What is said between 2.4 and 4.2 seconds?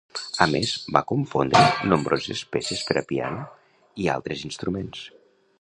peces per a piano i